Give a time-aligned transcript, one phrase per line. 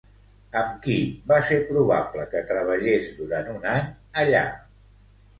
[0.59, 0.93] Amb qui
[1.31, 3.91] va ser probable que treballés durant un any
[4.23, 4.41] allà?